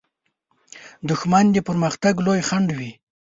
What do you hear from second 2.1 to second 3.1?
لوی خنډ وي